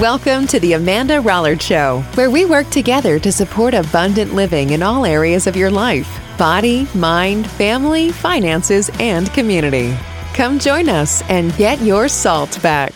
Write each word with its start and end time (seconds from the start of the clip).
Welcome 0.00 0.48
to 0.48 0.58
the 0.58 0.72
Amanda 0.72 1.20
Rollard 1.20 1.62
Show, 1.62 2.00
where 2.14 2.28
we 2.28 2.44
work 2.44 2.68
together 2.70 3.20
to 3.20 3.30
support 3.30 3.74
abundant 3.74 4.34
living 4.34 4.70
in 4.70 4.82
all 4.82 5.06
areas 5.06 5.46
of 5.46 5.54
your 5.54 5.70
life 5.70 6.20
body, 6.36 6.88
mind, 6.96 7.48
family, 7.48 8.10
finances, 8.10 8.90
and 8.98 9.32
community. 9.32 9.96
Come 10.32 10.58
join 10.58 10.88
us 10.88 11.22
and 11.28 11.56
get 11.56 11.80
your 11.80 12.08
salt 12.08 12.60
back. 12.60 12.92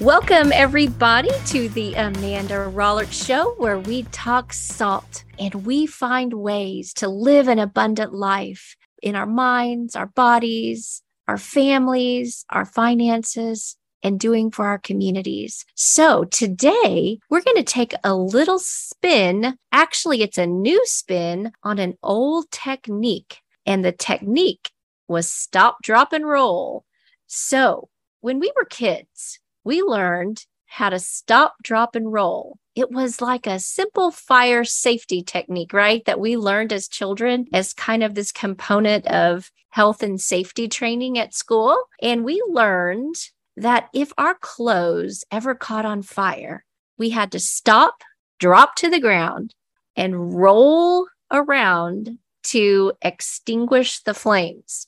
Welcome, 0.00 0.50
everybody, 0.52 1.30
to 1.46 1.68
the 1.68 1.94
Amanda 1.94 2.68
Rollard 2.68 3.12
Show, 3.12 3.54
where 3.58 3.78
we 3.78 4.02
talk 4.10 4.52
salt 4.52 5.22
and 5.38 5.54
we 5.64 5.86
find 5.86 6.32
ways 6.32 6.92
to 6.94 7.08
live 7.08 7.46
an 7.46 7.60
abundant 7.60 8.12
life 8.12 8.74
in 9.00 9.14
our 9.14 9.24
minds, 9.24 9.94
our 9.94 10.06
bodies, 10.06 11.04
our 11.28 11.38
families, 11.38 12.44
our 12.50 12.64
finances, 12.64 13.76
and 14.02 14.18
doing 14.18 14.50
for 14.50 14.66
our 14.66 14.78
communities. 14.78 15.64
So 15.74 16.24
today 16.24 17.18
we're 17.30 17.42
going 17.42 17.56
to 17.56 17.62
take 17.62 17.92
a 18.02 18.14
little 18.14 18.58
spin. 18.58 19.56
Actually, 19.70 20.22
it's 20.22 20.38
a 20.38 20.46
new 20.46 20.80
spin 20.86 21.52
on 21.62 21.78
an 21.78 21.94
old 22.02 22.50
technique, 22.50 23.38
and 23.66 23.84
the 23.84 23.92
technique 23.92 24.70
was 25.06 25.30
stop, 25.30 25.76
drop, 25.82 26.12
and 26.12 26.26
roll. 26.26 26.84
So 27.26 27.88
when 28.20 28.40
we 28.40 28.52
were 28.56 28.64
kids, 28.64 29.38
we 29.64 29.82
learned 29.82 30.46
how 30.68 30.90
to 30.90 30.98
stop, 30.98 31.56
drop, 31.62 31.96
and 31.96 32.12
roll. 32.12 32.58
It 32.76 32.90
was 32.90 33.20
like 33.20 33.46
a 33.46 33.58
simple 33.58 34.10
fire 34.10 34.64
safety 34.64 35.22
technique, 35.22 35.72
right? 35.72 36.04
That 36.04 36.20
we 36.20 36.36
learned 36.36 36.72
as 36.72 36.86
children 36.86 37.46
as 37.52 37.72
kind 37.72 38.04
of 38.04 38.14
this 38.14 38.30
component 38.30 39.06
of 39.06 39.50
health 39.70 40.02
and 40.02 40.20
safety 40.20 40.68
training 40.68 41.18
at 41.18 41.34
school. 41.34 41.76
And 42.00 42.24
we 42.24 42.42
learned 42.48 43.16
that 43.56 43.88
if 43.92 44.12
our 44.16 44.34
clothes 44.34 45.24
ever 45.32 45.54
caught 45.54 45.84
on 45.84 46.02
fire, 46.02 46.64
we 46.96 47.10
had 47.10 47.32
to 47.32 47.40
stop, 47.40 48.02
drop 48.38 48.76
to 48.76 48.90
the 48.90 49.00
ground, 49.00 49.54
and 49.96 50.34
roll 50.34 51.08
around 51.32 52.18
to 52.44 52.92
extinguish 53.02 54.00
the 54.00 54.14
flames. 54.14 54.86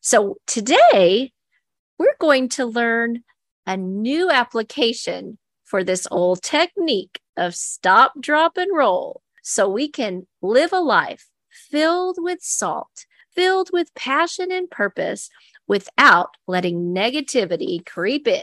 So 0.00 0.36
today, 0.46 1.32
we're 1.98 2.16
going 2.18 2.48
to 2.50 2.66
learn 2.66 3.22
a 3.70 3.76
new 3.76 4.28
application 4.28 5.38
for 5.62 5.84
this 5.84 6.04
old 6.10 6.42
technique 6.42 7.20
of 7.36 7.54
stop, 7.54 8.12
drop, 8.20 8.56
and 8.56 8.76
roll 8.76 9.22
so 9.44 9.68
we 9.68 9.88
can 9.88 10.26
live 10.42 10.72
a 10.72 10.80
life 10.80 11.28
filled 11.70 12.16
with 12.18 12.42
salt, 12.42 13.06
filled 13.32 13.70
with 13.72 13.94
passion 13.94 14.50
and 14.50 14.68
purpose 14.72 15.30
without 15.68 16.30
letting 16.48 16.92
negativity 16.92 17.86
creep 17.86 18.26
in. 18.26 18.42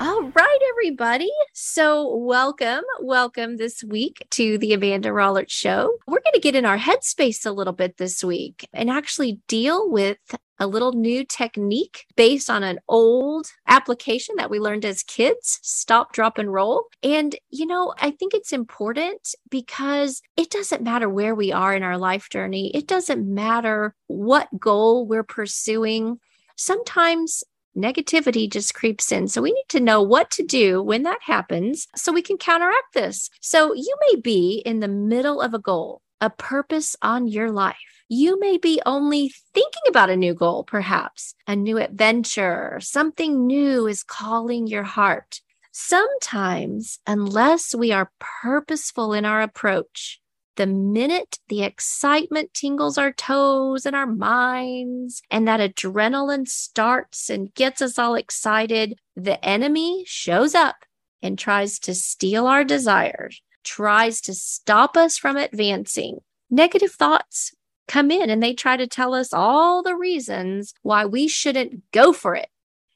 All 0.00 0.22
right, 0.22 0.58
everybody. 0.70 1.30
So, 1.52 2.16
welcome, 2.16 2.82
welcome 3.00 3.58
this 3.58 3.84
week 3.84 4.26
to 4.32 4.58
the 4.58 4.72
Amanda 4.72 5.10
Rollert 5.10 5.50
Show. 5.50 5.98
We're 6.08 6.18
going 6.18 6.34
to 6.34 6.40
get 6.40 6.56
in 6.56 6.66
our 6.66 6.78
headspace 6.78 7.46
a 7.46 7.52
little 7.52 7.72
bit 7.72 7.96
this 7.96 8.24
week 8.24 8.68
and 8.72 8.90
actually 8.90 9.38
deal 9.46 9.88
with 9.88 10.18
a 10.58 10.66
little 10.66 10.92
new 10.92 11.24
technique 11.24 12.06
based 12.16 12.48
on 12.48 12.62
an 12.62 12.78
old 12.88 13.46
application 13.66 14.34
that 14.36 14.50
we 14.50 14.58
learned 14.58 14.84
as 14.84 15.02
kids 15.02 15.58
stop, 15.62 16.12
drop, 16.12 16.38
and 16.38 16.52
roll. 16.52 16.84
And, 17.02 17.36
you 17.50 17.66
know, 17.66 17.94
I 17.98 18.10
think 18.10 18.34
it's 18.34 18.52
important 18.52 19.34
because 19.50 20.22
it 20.36 20.50
doesn't 20.50 20.82
matter 20.82 21.08
where 21.08 21.34
we 21.34 21.52
are 21.52 21.74
in 21.74 21.82
our 21.82 21.98
life 21.98 22.28
journey, 22.30 22.70
it 22.74 22.86
doesn't 22.86 23.26
matter 23.26 23.94
what 24.06 24.48
goal 24.58 25.06
we're 25.06 25.24
pursuing. 25.24 26.18
Sometimes 26.56 27.44
negativity 27.76 28.50
just 28.50 28.74
creeps 28.74 29.12
in. 29.12 29.28
So 29.28 29.42
we 29.42 29.52
need 29.52 29.68
to 29.68 29.80
know 29.80 30.02
what 30.02 30.30
to 30.32 30.42
do 30.42 30.82
when 30.82 31.02
that 31.02 31.18
happens 31.22 31.86
so 31.94 32.10
we 32.10 32.22
can 32.22 32.38
counteract 32.38 32.94
this. 32.94 33.28
So 33.40 33.74
you 33.74 33.94
may 34.10 34.20
be 34.20 34.62
in 34.64 34.80
the 34.80 34.88
middle 34.88 35.42
of 35.42 35.52
a 35.52 35.58
goal, 35.58 36.00
a 36.20 36.30
purpose 36.30 36.96
on 37.02 37.28
your 37.28 37.50
life 37.50 37.95
you 38.08 38.38
may 38.38 38.56
be 38.58 38.80
only 38.86 39.32
thinking 39.52 39.82
about 39.88 40.10
a 40.10 40.16
new 40.16 40.34
goal, 40.34 40.64
perhaps 40.64 41.34
a 41.46 41.56
new 41.56 41.78
adventure, 41.78 42.78
something 42.80 43.46
new 43.46 43.86
is 43.86 44.02
calling 44.02 44.66
your 44.66 44.84
heart. 44.84 45.40
Sometimes, 45.72 47.00
unless 47.06 47.74
we 47.74 47.92
are 47.92 48.12
purposeful 48.18 49.12
in 49.12 49.24
our 49.24 49.42
approach, 49.42 50.20
the 50.56 50.66
minute 50.66 51.38
the 51.48 51.62
excitement 51.62 52.54
tingles 52.54 52.96
our 52.96 53.12
toes 53.12 53.84
and 53.84 53.94
our 53.94 54.06
minds, 54.06 55.20
and 55.30 55.46
that 55.46 55.60
adrenaline 55.60 56.48
starts 56.48 57.28
and 57.28 57.52
gets 57.54 57.82
us 57.82 57.98
all 57.98 58.14
excited, 58.14 58.98
the 59.14 59.44
enemy 59.44 60.04
shows 60.06 60.54
up 60.54 60.76
and 61.22 61.38
tries 61.38 61.78
to 61.80 61.94
steal 61.94 62.46
our 62.46 62.64
desires, 62.64 63.42
tries 63.64 64.20
to 64.22 64.32
stop 64.32 64.96
us 64.96 65.18
from 65.18 65.36
advancing. 65.36 66.18
Negative 66.48 66.92
thoughts 66.92 67.52
come 67.88 68.10
in 68.10 68.30
and 68.30 68.42
they 68.42 68.54
try 68.54 68.76
to 68.76 68.86
tell 68.86 69.14
us 69.14 69.32
all 69.32 69.82
the 69.82 69.96
reasons 69.96 70.74
why 70.82 71.04
we 71.04 71.28
shouldn't 71.28 71.82
go 71.92 72.12
for 72.12 72.34
it. 72.34 72.48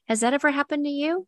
Has 0.07 0.19
that 0.19 0.33
ever 0.33 0.51
happened 0.51 0.85
to 0.85 0.91
you? 0.91 1.27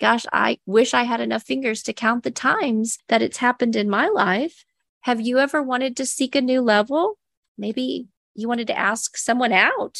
Gosh, 0.00 0.24
I 0.32 0.58
wish 0.64 0.94
I 0.94 1.02
had 1.02 1.20
enough 1.20 1.42
fingers 1.42 1.82
to 1.82 1.92
count 1.92 2.24
the 2.24 2.30
times 2.30 2.98
that 3.08 3.20
it's 3.20 3.36
happened 3.36 3.76
in 3.76 3.90
my 3.90 4.08
life. 4.08 4.64
Have 5.02 5.20
you 5.20 5.38
ever 5.38 5.62
wanted 5.62 5.96
to 5.98 6.06
seek 6.06 6.34
a 6.34 6.40
new 6.40 6.62
level? 6.62 7.18
Maybe 7.58 8.08
you 8.34 8.48
wanted 8.48 8.68
to 8.68 8.78
ask 8.78 9.18
someone 9.18 9.52
out. 9.52 9.98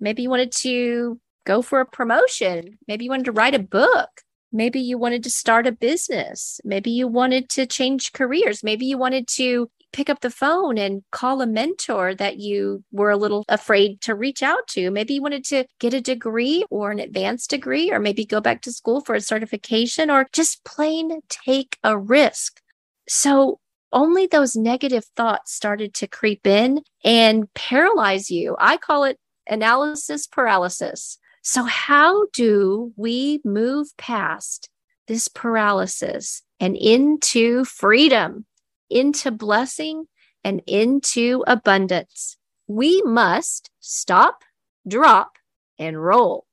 Maybe 0.00 0.22
you 0.22 0.30
wanted 0.30 0.52
to 0.52 1.20
go 1.44 1.62
for 1.62 1.80
a 1.80 1.86
promotion. 1.86 2.78
Maybe 2.88 3.04
you 3.04 3.10
wanted 3.10 3.26
to 3.26 3.32
write 3.32 3.54
a 3.54 3.60
book. 3.60 4.22
Maybe 4.52 4.80
you 4.80 4.98
wanted 4.98 5.22
to 5.24 5.30
start 5.30 5.66
a 5.66 5.72
business. 5.72 6.60
Maybe 6.64 6.90
you 6.90 7.06
wanted 7.06 7.48
to 7.50 7.66
change 7.66 8.12
careers. 8.12 8.64
Maybe 8.64 8.86
you 8.86 8.98
wanted 8.98 9.28
to 9.36 9.70
pick 9.92 10.10
up 10.10 10.20
the 10.20 10.30
phone 10.30 10.78
and 10.78 11.02
call 11.10 11.40
a 11.40 11.46
mentor 11.46 12.14
that 12.14 12.38
you 12.38 12.84
were 12.92 13.10
a 13.10 13.16
little 13.16 13.44
afraid 13.48 14.00
to 14.02 14.14
reach 14.14 14.42
out 14.42 14.66
to. 14.68 14.90
Maybe 14.90 15.14
you 15.14 15.22
wanted 15.22 15.44
to 15.46 15.64
get 15.78 15.94
a 15.94 16.00
degree 16.00 16.64
or 16.70 16.90
an 16.90 16.98
advanced 16.98 17.50
degree, 17.50 17.90
or 17.90 17.98
maybe 17.98 18.24
go 18.24 18.40
back 18.40 18.62
to 18.62 18.72
school 18.72 19.00
for 19.00 19.14
a 19.14 19.20
certification, 19.20 20.10
or 20.10 20.28
just 20.32 20.64
plain 20.64 21.20
take 21.28 21.78
a 21.82 21.98
risk. 21.98 22.60
So, 23.08 23.60
only 23.90 24.26
those 24.26 24.54
negative 24.54 25.06
thoughts 25.16 25.54
started 25.54 25.94
to 25.94 26.06
creep 26.06 26.46
in 26.46 26.82
and 27.04 27.52
paralyze 27.54 28.30
you. 28.30 28.54
I 28.58 28.76
call 28.76 29.04
it 29.04 29.18
analysis 29.48 30.26
paralysis. 30.26 31.18
So, 31.42 31.64
how 31.64 32.26
do 32.34 32.92
we 32.96 33.40
move 33.44 33.96
past 33.96 34.68
this 35.06 35.28
paralysis 35.28 36.42
and 36.60 36.76
into 36.76 37.64
freedom? 37.64 38.44
Into 38.90 39.30
blessing 39.30 40.06
and 40.44 40.62
into 40.66 41.44
abundance. 41.46 42.36
We 42.66 43.02
must 43.02 43.70
stop, 43.80 44.42
drop, 44.86 45.32
and 45.78 46.02
roll. 46.02 46.46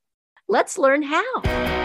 Let's 0.48 0.78
learn 0.78 1.04
how. 1.04 1.76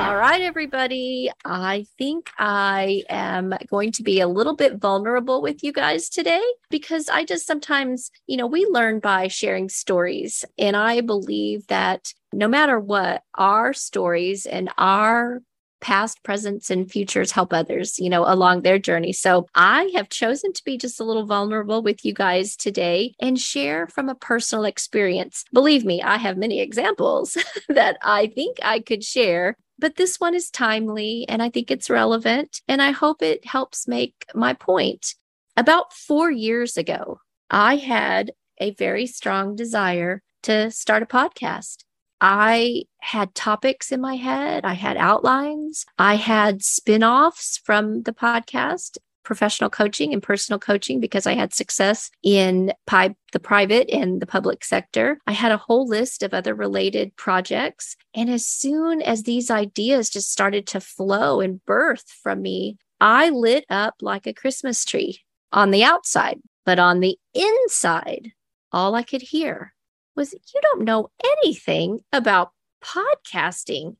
All 0.00 0.16
right, 0.16 0.40
everybody. 0.40 1.30
I 1.44 1.86
think 1.96 2.30
I 2.38 3.04
am 3.08 3.54
going 3.68 3.92
to 3.92 4.02
be 4.02 4.20
a 4.20 4.28
little 4.28 4.56
bit 4.56 4.76
vulnerable 4.76 5.40
with 5.40 5.62
you 5.62 5.72
guys 5.72 6.08
today 6.08 6.42
because 6.68 7.08
I 7.08 7.24
just 7.24 7.46
sometimes, 7.46 8.10
you 8.26 8.36
know, 8.36 8.46
we 8.46 8.66
learn 8.66 8.98
by 9.00 9.28
sharing 9.28 9.68
stories. 9.68 10.44
And 10.58 10.76
I 10.76 11.00
believe 11.00 11.66
that 11.68 12.12
no 12.32 12.48
matter 12.48 12.78
what, 12.78 13.22
our 13.34 13.72
stories 13.72 14.46
and 14.46 14.70
our 14.76 15.42
past, 15.80 16.22
presents, 16.22 16.70
and 16.70 16.90
futures 16.90 17.32
help 17.32 17.52
others, 17.52 17.98
you 17.98 18.08
know, 18.08 18.24
along 18.26 18.62
their 18.62 18.78
journey. 18.78 19.12
So 19.12 19.46
I 19.54 19.90
have 19.94 20.08
chosen 20.08 20.52
to 20.52 20.64
be 20.64 20.76
just 20.76 21.00
a 21.00 21.04
little 21.04 21.26
vulnerable 21.26 21.82
with 21.82 22.04
you 22.04 22.12
guys 22.12 22.56
today 22.56 23.14
and 23.20 23.38
share 23.38 23.86
from 23.88 24.08
a 24.08 24.14
personal 24.14 24.64
experience. 24.64 25.44
Believe 25.52 25.84
me, 25.84 26.02
I 26.02 26.16
have 26.16 26.36
many 26.36 26.60
examples 26.60 27.36
that 27.68 27.96
I 28.02 28.26
think 28.28 28.58
I 28.62 28.80
could 28.80 29.04
share. 29.04 29.56
But 29.78 29.96
this 29.96 30.20
one 30.20 30.34
is 30.34 30.50
timely 30.50 31.24
and 31.28 31.42
I 31.42 31.48
think 31.48 31.70
it's 31.70 31.88
relevant. 31.88 32.60
And 32.68 32.82
I 32.82 32.90
hope 32.90 33.22
it 33.22 33.46
helps 33.46 33.88
make 33.88 34.26
my 34.34 34.52
point. 34.52 35.14
About 35.56 35.92
four 35.92 36.30
years 36.30 36.76
ago, 36.76 37.20
I 37.50 37.76
had 37.76 38.32
a 38.58 38.72
very 38.74 39.06
strong 39.06 39.56
desire 39.56 40.22
to 40.42 40.70
start 40.70 41.02
a 41.02 41.06
podcast. 41.06 41.84
I 42.20 42.84
had 43.00 43.34
topics 43.34 43.92
in 43.92 44.00
my 44.00 44.16
head, 44.16 44.64
I 44.64 44.74
had 44.74 44.96
outlines, 44.96 45.86
I 45.98 46.16
had 46.16 46.62
spin 46.62 47.02
offs 47.02 47.58
from 47.64 48.02
the 48.02 48.12
podcast. 48.12 48.98
Professional 49.22 49.70
coaching 49.70 50.12
and 50.12 50.22
personal 50.22 50.58
coaching 50.58 50.98
because 50.98 51.26
I 51.26 51.34
had 51.34 51.52
success 51.54 52.10
in 52.24 52.72
pi- 52.86 53.14
the 53.32 53.38
private 53.38 53.88
and 53.90 54.20
the 54.20 54.26
public 54.26 54.64
sector. 54.64 55.18
I 55.26 55.32
had 55.32 55.52
a 55.52 55.58
whole 55.58 55.86
list 55.86 56.22
of 56.24 56.34
other 56.34 56.54
related 56.54 57.14
projects. 57.14 57.96
And 58.12 58.28
as 58.28 58.46
soon 58.46 59.02
as 59.02 59.22
these 59.22 59.50
ideas 59.50 60.10
just 60.10 60.32
started 60.32 60.66
to 60.68 60.80
flow 60.80 61.40
and 61.40 61.64
birth 61.64 62.10
from 62.22 62.42
me, 62.42 62.78
I 63.00 63.28
lit 63.28 63.66
up 63.70 63.96
like 64.00 64.26
a 64.26 64.32
Christmas 64.32 64.84
tree 64.84 65.20
on 65.52 65.70
the 65.70 65.84
outside 65.84 66.40
But 66.64 66.78
on 66.78 67.00
the 67.00 67.18
inside, 67.34 68.32
all 68.72 68.94
I 68.94 69.02
could 69.02 69.22
hear 69.22 69.74
was, 70.16 70.32
You 70.32 70.60
don't 70.62 70.84
know 70.84 71.10
anything 71.42 72.00
about 72.12 72.52
podcasting. 72.82 73.96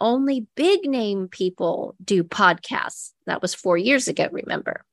Only 0.00 0.46
big 0.56 0.84
name 0.84 1.28
people 1.28 1.94
do 2.04 2.24
podcasts. 2.24 3.12
That 3.26 3.42
was 3.42 3.54
four 3.54 3.76
years 3.76 4.08
ago, 4.08 4.28
remember? 4.32 4.84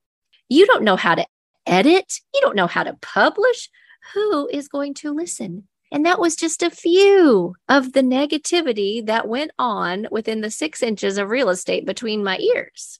You 0.50 0.65
don't 0.67 0.83
know 0.83 0.95
how 0.95 1.15
to 1.15 1.25
edit. 1.65 2.19
You 2.33 2.41
don't 2.41 2.56
know 2.56 2.67
how 2.67 2.83
to 2.83 2.97
publish. 3.01 3.69
Who 4.13 4.47
is 4.50 4.67
going 4.67 4.94
to 4.95 5.13
listen? 5.13 5.67
And 5.91 6.06
that 6.06 6.19
was 6.19 6.35
just 6.35 6.61
a 6.61 6.69
few 6.69 7.56
of 7.67 7.94
the 7.94 8.01
negativity 8.01 9.03
that 9.06 9.27
went 9.27 9.51
on 9.57 10.07
within 10.11 10.41
the 10.41 10.51
six 10.51 10.83
inches 10.83 11.17
of 11.17 11.29
real 11.29 11.50
estate 11.50 11.85
between 11.85 12.23
my 12.23 12.38
ears. 12.38 13.00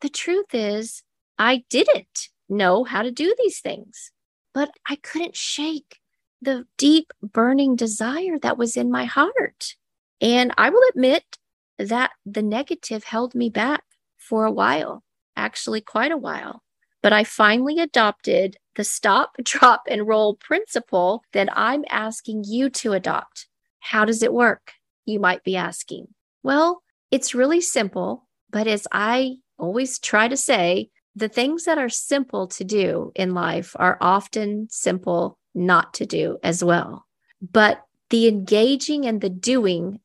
The 0.00 0.08
truth 0.08 0.52
is, 0.52 1.02
I 1.38 1.64
didn't 1.70 2.28
know 2.48 2.84
how 2.84 3.02
to 3.02 3.10
do 3.10 3.34
these 3.38 3.60
things, 3.60 4.10
but 4.52 4.70
I 4.88 4.96
couldn't 4.96 5.36
shake 5.36 5.98
the 6.44 6.66
deep 6.76 7.12
burning 7.22 7.76
desire 7.76 8.38
that 8.40 8.58
was 8.58 8.76
in 8.76 8.90
my 8.90 9.04
heart. 9.04 9.74
And 10.20 10.52
I 10.56 10.70
will 10.70 10.82
admit 10.90 11.38
that 11.78 12.12
the 12.24 12.42
negative 12.42 13.04
held 13.04 13.34
me 13.34 13.50
back 13.50 13.82
for 14.18 14.44
a 14.44 14.52
while, 14.52 15.02
actually, 15.36 15.80
quite 15.80 16.12
a 16.12 16.16
while. 16.16 16.62
But 17.02 17.12
I 17.12 17.24
finally 17.24 17.78
adopted 17.78 18.56
the 18.76 18.84
stop, 18.84 19.32
drop, 19.42 19.82
and 19.88 20.06
roll 20.06 20.36
principle 20.36 21.22
that 21.32 21.48
I'm 21.52 21.84
asking 21.90 22.44
you 22.46 22.70
to 22.70 22.92
adopt. 22.92 23.46
How 23.80 24.04
does 24.04 24.22
it 24.22 24.32
work? 24.32 24.72
You 25.04 25.20
might 25.20 25.44
be 25.44 25.56
asking. 25.56 26.08
Well, 26.42 26.82
it's 27.10 27.34
really 27.34 27.60
simple, 27.60 28.26
but 28.50 28.66
as 28.66 28.86
I 28.90 29.36
always 29.58 29.98
try 29.98 30.28
to 30.28 30.36
say, 30.36 30.90
the 31.16 31.28
things 31.28 31.64
that 31.64 31.78
are 31.78 31.88
simple 31.88 32.46
to 32.48 32.64
do 32.64 33.12
in 33.14 33.34
life 33.34 33.74
are 33.78 33.98
often 34.00 34.68
simple 34.70 35.38
not 35.54 35.94
to 35.94 36.06
do 36.06 36.38
as 36.42 36.62
well. 36.64 37.06
But 37.40 37.84
the 38.10 38.28
engaging 38.28 39.06
and 39.06 39.20
the 39.20 39.30
doing 39.30 40.00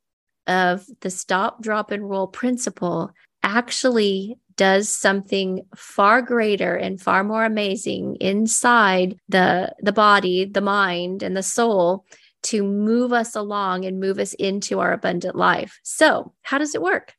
of 0.47 0.85
the 1.01 1.09
stop, 1.09 1.61
drop, 1.61 1.91
and 1.91 2.09
roll 2.09 2.27
principle 2.27 3.11
actually 3.44 4.38
does 4.56 4.94
something 4.94 5.65
far 5.75 6.21
greater 6.21 6.75
and 6.75 7.00
far 7.00 7.23
more 7.23 7.45
amazing 7.45 8.17
inside 8.19 9.17
the 9.29 9.73
the 9.81 9.94
body 9.94 10.44
the 10.44 10.59
mind 10.59 11.23
and 11.23 11.38
the 11.38 11.41
soul 11.44 12.06
to 12.44 12.61
move 12.61 13.13
us 13.13 13.35
along 13.38 13.85
and 13.85 14.01
move 14.01 14.19
us 14.19 14.33
into 14.33 14.81
our 14.81 14.91
abundant 14.91 15.33
life 15.33 15.79
so 15.83 16.33
how 16.41 16.57
does 16.57 16.75
it 16.75 16.81
work 16.81 17.13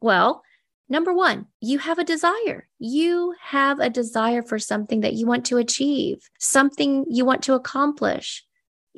well 0.00 0.42
number 0.90 1.12
1 1.12 1.46
you 1.60 1.78
have 1.78 1.98
a 1.98 2.04
desire 2.04 2.68
you 2.78 3.34
have 3.40 3.78
a 3.80 3.88
desire 3.88 4.42
for 4.42 4.58
something 4.58 5.00
that 5.00 5.14
you 5.14 5.26
want 5.26 5.46
to 5.46 5.56
achieve 5.56 6.28
something 6.38 7.06
you 7.08 7.24
want 7.24 7.42
to 7.42 7.54
accomplish 7.54 8.44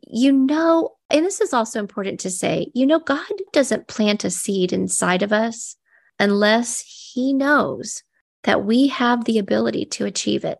you 0.08 0.32
know 0.32 0.90
and 1.10 1.24
this 1.24 1.40
is 1.40 1.52
also 1.52 1.78
important 1.78 2.18
to 2.18 2.30
say 2.30 2.66
you 2.74 2.84
know 2.86 2.98
god 2.98 3.32
doesn't 3.52 3.86
plant 3.86 4.24
a 4.24 4.30
seed 4.30 4.72
inside 4.72 5.22
of 5.22 5.32
us 5.32 5.76
unless 6.18 6.82
he 7.12 7.32
knows 7.32 8.02
that 8.44 8.64
we 8.64 8.88
have 8.88 9.24
the 9.24 9.38
ability 9.38 9.84
to 9.84 10.04
achieve 10.04 10.44
it. 10.44 10.58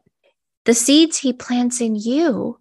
The 0.65 0.75
seeds 0.75 1.19
he 1.19 1.33
plants 1.33 1.81
in 1.81 1.97
you 1.97 2.61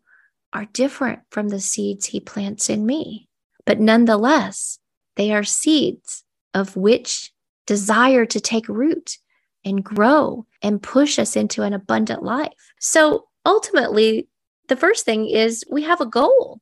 are 0.53 0.65
different 0.65 1.19
from 1.29 1.49
the 1.49 1.59
seeds 1.59 2.07
he 2.07 2.19
plants 2.19 2.69
in 2.69 2.85
me, 2.85 3.27
but 3.65 3.79
nonetheless, 3.79 4.79
they 5.15 5.31
are 5.31 5.43
seeds 5.43 6.23
of 6.53 6.75
which 6.75 7.30
desire 7.65 8.25
to 8.25 8.39
take 8.39 8.67
root 8.67 9.17
and 9.63 9.83
grow 9.83 10.45
and 10.61 10.81
push 10.81 11.19
us 11.19 11.35
into 11.35 11.63
an 11.63 11.73
abundant 11.73 12.23
life. 12.23 12.53
So 12.79 13.27
ultimately, 13.45 14.27
the 14.67 14.75
first 14.75 15.05
thing 15.05 15.27
is 15.27 15.63
we 15.69 15.83
have 15.83 16.01
a 16.01 16.05
goal. 16.05 16.61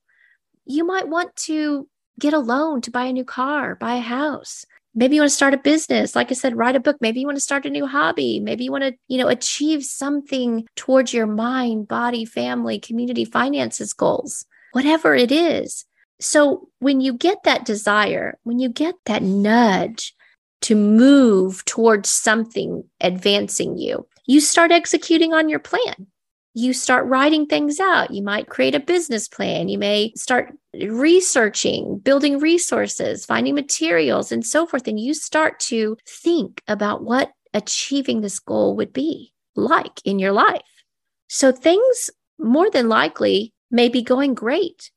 You 0.65 0.85
might 0.85 1.07
want 1.07 1.35
to 1.47 1.87
get 2.19 2.33
a 2.33 2.39
loan 2.39 2.81
to 2.81 2.91
buy 2.91 3.05
a 3.05 3.13
new 3.13 3.23
car, 3.23 3.75
buy 3.75 3.95
a 3.95 4.01
house. 4.01 4.65
Maybe 4.95 5.15
you 5.15 5.21
want 5.21 5.29
to 5.29 5.35
start 5.35 5.53
a 5.53 5.57
business. 5.57 6.15
Like 6.15 6.31
I 6.31 6.33
said, 6.33 6.57
write 6.57 6.75
a 6.75 6.79
book. 6.79 6.97
Maybe 6.99 7.19
you 7.19 7.25
want 7.25 7.37
to 7.37 7.41
start 7.41 7.65
a 7.65 7.69
new 7.69 7.85
hobby. 7.85 8.39
Maybe 8.39 8.65
you 8.65 8.71
want 8.71 8.83
to, 8.83 8.95
you 9.07 9.17
know, 9.17 9.27
achieve 9.27 9.83
something 9.83 10.67
towards 10.75 11.13
your 11.13 11.27
mind, 11.27 11.87
body, 11.87 12.25
family, 12.25 12.79
community, 12.79 13.23
finances 13.23 13.93
goals, 13.93 14.45
whatever 14.73 15.15
it 15.15 15.31
is. 15.31 15.85
So 16.19 16.69
when 16.79 16.99
you 16.99 17.13
get 17.13 17.43
that 17.43 17.65
desire, 17.65 18.37
when 18.43 18.59
you 18.59 18.67
get 18.67 18.95
that 19.05 19.23
nudge 19.23 20.13
to 20.61 20.75
move 20.75 21.63
towards 21.65 22.09
something 22.09 22.83
advancing 23.01 23.77
you, 23.77 24.07
you 24.25 24.39
start 24.39 24.71
executing 24.71 25.33
on 25.33 25.49
your 25.49 25.59
plan 25.59 26.07
you 26.53 26.73
start 26.73 27.05
writing 27.05 27.45
things 27.45 27.79
out. 27.79 28.11
You 28.11 28.23
might 28.23 28.49
create 28.49 28.75
a 28.75 28.79
business 28.79 29.27
plan. 29.27 29.69
You 29.69 29.77
may 29.77 30.11
start 30.15 30.53
researching, 30.73 31.99
building 31.99 32.39
resources, 32.39 33.25
finding 33.25 33.55
materials, 33.55 34.31
and 34.31 34.45
so 34.45 34.65
forth. 34.65 34.87
And 34.87 34.99
you 34.99 35.13
start 35.13 35.59
to 35.61 35.97
think 36.07 36.61
about 36.67 37.03
what 37.03 37.31
achieving 37.53 38.21
this 38.21 38.39
goal 38.39 38.75
would 38.75 38.93
be 38.93 39.31
like 39.55 40.01
in 40.05 40.19
your 40.19 40.31
life. 40.31 40.61
So 41.27 41.51
things 41.51 42.09
more 42.37 42.69
than 42.69 42.89
likely 42.89 43.53
may 43.71 43.89
be 43.89 44.01
going 44.01 44.33
great, 44.33 44.91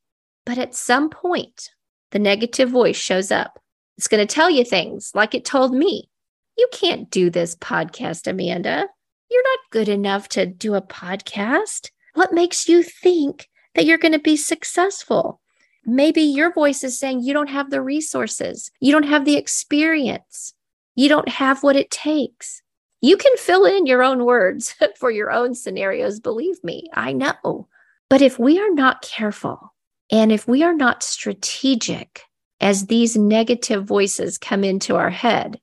but 0.47 0.59
at 0.59 0.75
some 0.75 1.11
point, 1.11 1.71
the 2.11 2.19
negative 2.19 2.71
voice 2.71 2.97
shows 2.97 3.31
up. 3.31 3.59
It's 4.03 4.09
going 4.09 4.27
to 4.27 4.35
tell 4.35 4.51
you 4.51 4.65
things 4.65 5.13
like 5.15 5.33
it 5.33 5.45
told 5.45 5.73
me. 5.73 6.11
You 6.59 6.67
can't 6.73 7.09
do 7.09 7.31
this 7.31 7.55
podcast, 7.55 8.27
Amanda. 8.27 8.89
You're 9.31 9.45
not 9.45 9.71
good 9.71 9.89
enough 9.89 10.29
to 10.31 10.45
do 10.45 10.75
a 10.75 10.83
podcast. 10.83 11.89
What 12.15 12.33
makes 12.33 12.69
you 12.69 12.83
think 12.83 13.49
that 13.77 13.85
you're 13.85 13.99
going 13.99 14.11
to 14.11 14.19
be 14.19 14.37
successful? 14.37 15.41
Maybe 15.87 16.21
your 16.21 16.53
voice 16.53 16.83
is 16.83 16.99
saying 16.99 17.21
you 17.21 17.33
don't 17.33 17.49
have 17.51 17.71
the 17.71 17.81
resources, 17.81 18.73
you 18.81 18.91
don't 18.91 19.05
have 19.05 19.25
the 19.25 19.37
experience, 19.37 20.53
you 20.97 21.09
don't 21.09 21.29
have 21.29 21.63
what 21.63 21.77
it 21.77 21.93
takes. 21.93 22.61
You 23.03 23.17
can 23.17 23.37
fill 23.37 23.65
in 23.65 23.87
your 23.87 24.03
own 24.03 24.25
words 24.25 24.75
for 24.99 25.13
your 25.13 25.31
own 25.31 25.55
scenarios, 25.55 26.19
believe 26.19 26.57
me, 26.65 26.89
I 26.93 27.13
know. 27.13 27.69
But 28.11 28.21
if 28.21 28.37
we 28.37 28.59
are 28.59 28.75
not 28.75 29.03
careful 29.03 29.73
and 30.11 30.33
if 30.33 30.49
we 30.49 30.65
are 30.65 30.75
not 30.75 31.05
strategic 31.05 32.23
as 32.63 32.87
these 32.87 33.17
negative 33.17 33.85
voices 33.85 34.39
come 34.39 34.63
into 34.63 34.95
our 34.97 35.11
head, 35.11 35.61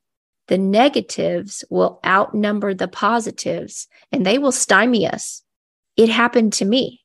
the 0.48 0.58
negatives 0.58 1.64
will 1.70 1.98
outnumber 2.04 2.74
the 2.74 2.88
positives 2.88 3.88
and 4.12 4.26
they 4.26 4.36
will 4.36 4.52
stymie 4.52 5.06
us. 5.06 5.42
It 5.96 6.10
happened 6.10 6.52
to 6.54 6.64
me. 6.64 7.00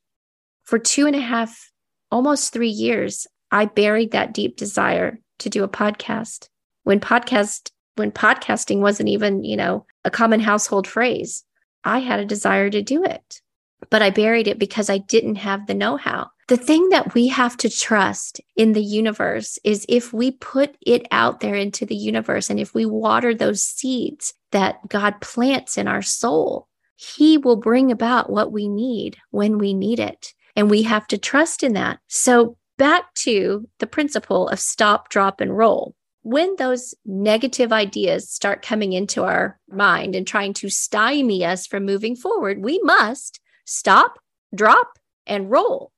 For 0.64 0.78
two 0.78 1.08
and 1.08 1.16
a 1.16 1.22
half, 1.22 1.72
almost 2.12 2.52
three 2.52 2.70
years, 2.70 3.26
I 3.52 3.66
buried 3.66 4.12
that 4.12 4.34
deep 4.34 4.58
desire 4.58 5.20
to 5.40 5.50
do 5.50 5.64
a 5.64 5.70
podcast 5.70 6.50
when 6.84 7.00
podcast 7.00 7.72
when 7.96 8.12
podcasting 8.12 8.80
wasn't 8.80 9.08
even, 9.08 9.44
you 9.46 9.56
know, 9.56 9.86
a 10.04 10.12
common 10.12 10.42
household 10.42 10.86
phrase. 10.86 11.46
I 11.86 12.00
had 12.00 12.20
a 12.20 12.26
desire 12.26 12.70
to 12.70 12.82
do 12.82 13.06
it, 13.06 13.42
but 13.90 14.02
I 14.02 14.10
buried 14.10 14.50
it 14.50 14.60
because 14.60 14.90
I 14.90 14.98
didn't 14.98 15.36
have 15.36 15.66
the 15.66 15.74
know-how. 15.74 16.30
The 16.48 16.58
thing 16.58 16.90
that 16.90 17.16
we 17.16 17.28
have 17.30 17.58
to 17.58 17.72
trust 17.72 18.40
in 18.56 18.74
the 18.74 18.84
universe 18.84 19.58
is 19.64 19.84
if 19.90 20.14
we 20.14 20.30
put 20.30 20.78
it 20.86 21.08
out 21.10 21.40
there 21.40 21.56
into 21.56 21.88
the 21.88 21.96
universe 21.96 22.52
and 22.52 22.60
if 22.60 22.76
we 22.76 22.86
water 22.86 23.34
those 23.34 23.64
seeds 23.64 24.36
that 24.52 24.88
God 24.88 25.20
plants 25.22 25.76
in 25.76 25.88
our 25.88 26.04
soul, 26.04 26.68
He 26.96 27.40
will 27.40 27.56
bring 27.56 27.92
about 27.92 28.30
what 28.30 28.52
we 28.52 28.68
need 28.68 29.18
when 29.32 29.58
we 29.58 29.74
need 29.74 30.00
it. 30.00 30.36
And 30.56 30.70
we 30.70 30.84
have 30.84 31.08
to 31.08 31.18
trust 31.18 31.64
in 31.64 31.74
that. 31.74 32.00
So, 32.08 32.58
back 32.78 33.12
to 33.16 33.68
the 33.80 33.88
principle 33.88 34.48
of 34.48 34.60
stop, 34.60 35.10
drop, 35.10 35.42
and 35.42 35.58
roll. 35.58 35.96
When 36.22 36.56
those 36.58 36.94
negative 37.06 37.74
ideas 37.74 38.30
start 38.30 38.62
coming 38.62 38.94
into 38.94 39.24
our 39.24 39.60
mind 39.68 40.16
and 40.16 40.28
trying 40.28 40.54
to 40.56 40.70
stymie 40.70 41.44
us 41.44 41.66
from 41.66 41.86
moving 41.86 42.16
forward, 42.16 42.62
we 42.62 42.80
must 42.84 43.40
stop, 43.66 44.20
drop, 44.54 45.00
and 45.26 45.50
roll 45.50 45.92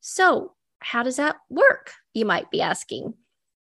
so, 0.00 0.54
how 0.80 1.02
does 1.02 1.16
that 1.16 1.36
work? 1.48 1.92
You 2.14 2.24
might 2.24 2.50
be 2.50 2.60
asking. 2.60 3.14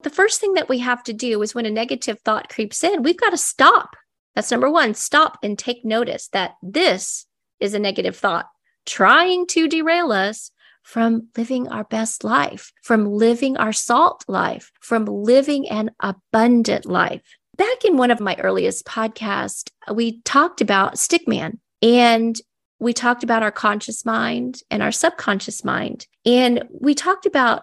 The 0.02 0.10
first 0.10 0.40
thing 0.40 0.54
that 0.54 0.68
we 0.68 0.80
have 0.80 1.02
to 1.04 1.12
do 1.12 1.40
is 1.42 1.54
when 1.54 1.66
a 1.66 1.70
negative 1.70 2.20
thought 2.20 2.48
creeps 2.48 2.84
in, 2.84 3.02
we've 3.02 3.18
got 3.18 3.30
to 3.30 3.38
stop. 3.38 3.96
That's 4.34 4.50
number 4.50 4.70
one 4.70 4.94
stop 4.94 5.38
and 5.42 5.58
take 5.58 5.84
notice 5.84 6.28
that 6.28 6.56
this 6.62 7.26
is 7.60 7.72
a 7.72 7.78
negative 7.78 8.16
thought 8.16 8.46
trying 8.84 9.46
to 9.46 9.68
derail 9.68 10.12
us 10.12 10.50
from 10.82 11.28
living 11.36 11.68
our 11.68 11.84
best 11.84 12.24
life, 12.24 12.72
from 12.82 13.06
living 13.06 13.56
our 13.56 13.72
salt 13.72 14.24
life, 14.28 14.70
from 14.80 15.06
living 15.06 15.68
an 15.70 15.90
abundant 16.00 16.84
life. 16.84 17.22
Back 17.56 17.84
in 17.84 17.96
one 17.96 18.10
of 18.10 18.20
my 18.20 18.36
earliest 18.36 18.84
podcasts, 18.84 19.70
we 19.90 20.20
talked 20.22 20.60
about 20.60 20.96
stickman 20.96 21.58
and 21.80 22.38
we 22.78 22.92
talked 22.92 23.22
about 23.22 23.42
our 23.42 23.52
conscious 23.52 24.04
mind 24.04 24.60
and 24.70 24.82
our 24.82 24.92
subconscious 24.92 25.64
mind. 25.64 26.06
And 26.26 26.64
we 26.80 26.94
talked 26.94 27.26
about 27.26 27.62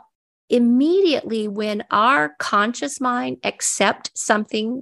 immediately 0.49 1.47
when 1.47 1.83
our 1.91 2.35
conscious 2.39 2.99
mind 2.99 3.37
accept 3.43 4.11
something 4.15 4.81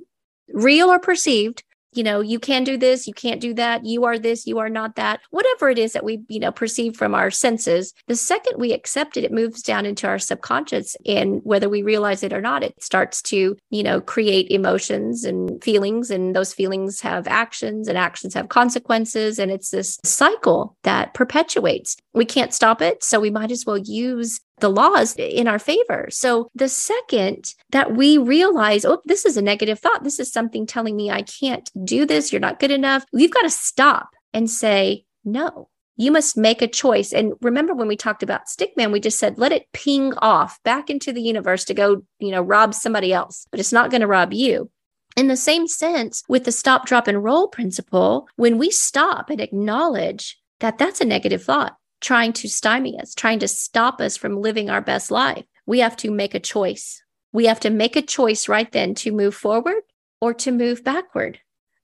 real 0.51 0.89
or 0.89 0.99
perceived 0.99 1.63
you 1.93 2.03
know, 2.03 2.21
you 2.21 2.39
can 2.39 2.63
do 2.63 2.77
this, 2.77 3.07
you 3.07 3.13
can't 3.13 3.41
do 3.41 3.53
that, 3.55 3.85
you 3.85 4.05
are 4.05 4.19
this, 4.19 4.45
you 4.45 4.59
are 4.59 4.69
not 4.69 4.95
that, 4.95 5.19
whatever 5.31 5.69
it 5.69 5.79
is 5.79 5.93
that 5.93 6.03
we, 6.03 6.21
you 6.27 6.39
know, 6.39 6.51
perceive 6.51 6.95
from 6.95 7.15
our 7.15 7.31
senses, 7.31 7.93
the 8.07 8.15
second 8.15 8.59
we 8.59 8.73
accept 8.73 9.17
it, 9.17 9.23
it 9.23 9.31
moves 9.31 9.61
down 9.61 9.85
into 9.85 10.07
our 10.07 10.19
subconscious. 10.19 10.95
And 11.05 11.41
whether 11.43 11.69
we 11.69 11.81
realize 11.81 12.23
it 12.23 12.33
or 12.33 12.41
not, 12.41 12.63
it 12.63 12.81
starts 12.83 13.21
to, 13.23 13.57
you 13.69 13.83
know, 13.83 14.01
create 14.01 14.51
emotions 14.51 15.23
and 15.23 15.63
feelings. 15.63 16.11
And 16.11 16.35
those 16.35 16.53
feelings 16.53 17.01
have 17.01 17.27
actions 17.27 17.87
and 17.87 17.97
actions 17.97 18.33
have 18.33 18.49
consequences. 18.49 19.39
And 19.39 19.51
it's 19.51 19.69
this 19.69 19.99
cycle 20.03 20.77
that 20.83 21.13
perpetuates. 21.13 21.97
We 22.13 22.25
can't 22.25 22.53
stop 22.53 22.81
it. 22.81 23.03
So 23.03 23.19
we 23.19 23.29
might 23.29 23.51
as 23.51 23.65
well 23.65 23.77
use 23.77 24.39
the 24.59 24.69
laws 24.69 25.15
in 25.15 25.47
our 25.47 25.59
favor. 25.59 26.07
So 26.11 26.49
the 26.55 26.69
second 26.69 27.53
that 27.71 27.95
we 27.95 28.17
realize, 28.17 28.85
oh, 28.85 29.01
this 29.05 29.25
is 29.25 29.37
a 29.37 29.41
negative 29.41 29.79
thought, 29.79 30.03
this 30.03 30.19
is 30.19 30.31
something 30.31 30.65
telling 30.65 30.95
me 30.95 31.11
I 31.11 31.21
can't 31.21 31.69
do 31.85 32.05
this, 32.05 32.31
you're 32.31 32.39
not 32.39 32.59
good 32.59 32.71
enough, 32.71 33.05
we've 33.13 33.33
got 33.33 33.43
to 33.43 33.49
stop 33.49 34.09
and 34.33 34.49
say, 34.49 35.05
no. 35.23 35.69
You 35.95 36.13
must 36.13 36.37
make 36.37 36.61
a 36.61 36.67
choice. 36.67 37.11
And 37.11 37.33
remember 37.41 37.73
when 37.73 37.89
we 37.89 37.97
talked 37.97 38.23
about 38.23 38.47
stickman, 38.47 38.93
we 38.93 39.01
just 39.01 39.19
said, 39.19 39.37
let 39.37 39.51
it 39.51 39.67
ping 39.73 40.13
off 40.19 40.57
back 40.63 40.89
into 40.89 41.11
the 41.11 41.21
universe 41.21 41.65
to 41.65 41.73
go, 41.73 42.03
you 42.19 42.31
know, 42.31 42.41
rob 42.41 42.73
somebody 42.73 43.11
else, 43.11 43.45
but 43.51 43.59
it's 43.59 43.73
not 43.73 43.91
going 43.91 43.99
to 43.99 44.07
rob 44.07 44.31
you. 44.31 44.71
In 45.17 45.27
the 45.27 45.35
same 45.35 45.67
sense, 45.67 46.23
with 46.29 46.45
the 46.45 46.53
stop, 46.53 46.85
drop, 46.85 47.09
and 47.09 47.21
roll 47.21 47.49
principle, 47.49 48.29
when 48.37 48.57
we 48.57 48.71
stop 48.71 49.29
and 49.29 49.41
acknowledge 49.41 50.39
that 50.61 50.77
that's 50.77 51.01
a 51.01 51.05
negative 51.05 51.43
thought, 51.43 51.75
trying 52.01 52.33
to 52.33 52.47
stymie 52.47 52.99
us, 52.99 53.13
trying 53.13 53.39
to 53.39 53.47
stop 53.47 54.01
us 54.01 54.17
from 54.17 54.41
living 54.41 54.69
our 54.69 54.81
best 54.81 55.11
life. 55.11 55.45
We 55.65 55.79
have 55.79 55.97
to 55.97 56.11
make 56.11 56.33
a 56.33 56.39
choice. 56.39 57.01
We 57.31 57.45
have 57.45 57.59
to 57.61 57.69
make 57.69 57.95
a 57.95 58.01
choice 58.01 58.47
right 58.47 58.71
then 58.71 58.95
to 58.95 59.11
move 59.11 59.35
forward 59.35 59.83
or 60.21 60.33
to 60.35 60.51
move 60.51 60.83
backward. 60.83 61.39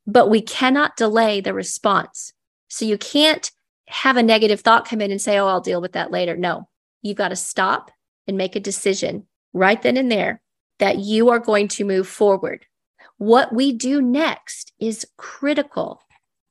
But 0.08 0.30
we 0.30 0.42
cannot 0.42 0.98
delay 0.98 1.42
the 1.42 1.54
response. 1.54 2.34
So 2.68 2.86
you 2.86 2.98
can't 2.98 3.52
have 3.88 4.18
a 4.18 4.24
negative 4.24 4.62
thought 4.62 4.88
come 4.88 5.02
in 5.02 5.12
and 5.12 5.22
say, 5.22 5.38
Oh, 5.38 5.48
I'll 5.48 5.62
deal 5.62 5.82
with 5.82 5.94
that 5.94 6.12
later. 6.12 6.36
No, 6.36 6.68
you've 7.02 7.18
got 7.18 7.30
to 7.30 7.36
stop 7.36 7.92
and 8.28 8.38
make 8.38 8.56
a 8.56 8.60
decision 8.60 9.28
right 9.54 9.82
then 9.82 9.98
and 9.98 10.12
there 10.12 10.42
that 10.80 10.98
you 10.98 11.30
are 11.30 11.40
going 11.40 11.68
to 11.70 11.86
move 11.86 12.08
forward. 12.08 12.66
What 13.18 13.54
we 13.54 13.72
do 13.72 14.02
next 14.02 14.74
is 14.80 15.08
critical 15.18 16.02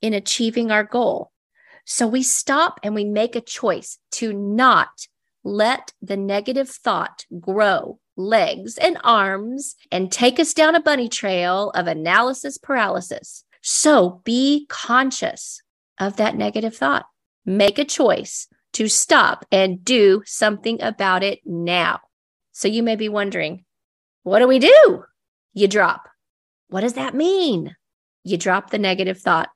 in 0.01 0.13
achieving 0.13 0.71
our 0.71 0.83
goal. 0.83 1.31
So 1.85 2.07
we 2.07 2.23
stop 2.23 2.79
and 2.83 2.95
we 2.95 3.05
make 3.05 3.35
a 3.35 3.41
choice 3.41 3.99
to 4.13 4.33
not 4.33 5.07
let 5.43 5.93
the 6.01 6.17
negative 6.17 6.69
thought 6.69 7.25
grow 7.39 7.99
legs 8.17 8.77
and 8.77 8.97
arms 9.03 9.75
and 9.91 10.11
take 10.11 10.39
us 10.39 10.53
down 10.53 10.75
a 10.75 10.81
bunny 10.81 11.07
trail 11.07 11.69
of 11.71 11.87
analysis 11.87 12.57
paralysis. 12.57 13.43
So 13.61 14.21
be 14.23 14.65
conscious 14.67 15.61
of 15.99 16.17
that 16.17 16.35
negative 16.35 16.75
thought. 16.75 17.05
Make 17.45 17.77
a 17.77 17.85
choice 17.85 18.47
to 18.73 18.87
stop 18.87 19.45
and 19.51 19.83
do 19.85 20.23
something 20.25 20.81
about 20.81 21.23
it 21.23 21.39
now. 21.45 21.99
So 22.51 22.67
you 22.67 22.83
may 22.83 22.95
be 22.95 23.09
wondering, 23.09 23.63
what 24.23 24.39
do 24.39 24.47
we 24.47 24.59
do? 24.59 25.03
You 25.53 25.67
drop. 25.67 26.09
What 26.67 26.81
does 26.81 26.93
that 26.93 27.13
mean? 27.13 27.75
You 28.23 28.37
drop 28.37 28.71
the 28.71 28.79
negative 28.79 29.19
thought 29.19 29.49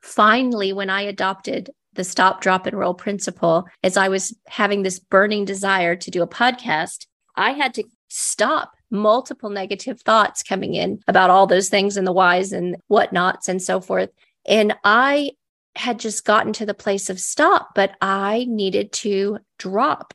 finally, 0.00 0.72
when 0.72 0.90
I 0.90 1.02
adopted 1.02 1.70
the 1.94 2.04
stop, 2.04 2.40
drop, 2.40 2.66
and 2.66 2.78
roll 2.78 2.94
principle, 2.94 3.66
as 3.82 3.96
I 3.96 4.08
was 4.08 4.36
having 4.46 4.82
this 4.82 4.98
burning 4.98 5.44
desire 5.44 5.96
to 5.96 6.10
do 6.10 6.22
a 6.22 6.28
podcast, 6.28 7.06
I 7.36 7.50
had 7.52 7.74
to 7.74 7.84
stop 8.08 8.72
multiple 8.90 9.50
negative 9.50 10.00
thoughts 10.00 10.42
coming 10.42 10.74
in 10.74 11.00
about 11.06 11.30
all 11.30 11.46
those 11.46 11.68
things 11.68 11.96
and 11.96 12.06
the 12.06 12.12
whys 12.12 12.52
and 12.52 12.76
whatnots 12.88 13.48
and 13.48 13.62
so 13.62 13.80
forth. 13.80 14.10
And 14.46 14.74
I 14.84 15.32
had 15.76 15.98
just 15.98 16.24
gotten 16.24 16.52
to 16.54 16.66
the 16.66 16.74
place 16.74 17.08
of 17.08 17.20
stop, 17.20 17.70
but 17.74 17.94
I 18.00 18.46
needed 18.48 18.92
to 18.92 19.38
drop, 19.58 20.14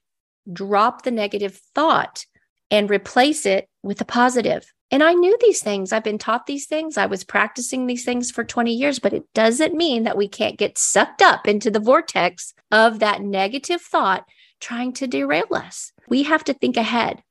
drop 0.51 1.03
the 1.03 1.11
negative 1.11 1.59
thought 1.73 2.25
and 2.69 2.89
replace 2.89 3.45
it 3.45 3.69
with 3.81 4.01
a 4.01 4.05
positive. 4.05 4.71
And 4.91 5.03
I 5.03 5.13
knew 5.13 5.35
these 5.41 5.61
things. 5.61 5.91
I've 5.91 6.03
been 6.03 6.19
taught 6.19 6.45
these 6.45 6.67
things. 6.67 6.97
I 6.97 7.07
was 7.07 7.23
practicing 7.23 7.87
these 7.87 8.05
things 8.05 8.29
for 8.31 8.43
20 8.43 8.73
years, 8.73 8.99
but 8.99 9.13
it 9.13 9.23
doesn't 9.33 9.73
mean 9.73 10.03
that 10.03 10.17
we 10.17 10.27
can't 10.27 10.57
get 10.57 10.77
sucked 10.77 11.21
up 11.21 11.47
into 11.47 11.71
the 11.71 11.79
vortex 11.79 12.53
of 12.71 12.99
that 12.99 13.21
negative 13.21 13.81
thought 13.81 14.25
trying 14.59 14.93
to 14.93 15.07
derail 15.07 15.47
us. 15.51 15.91
We 16.07 16.23
have 16.23 16.43
to 16.45 16.53
think 16.53 16.77
ahead. 16.77 17.23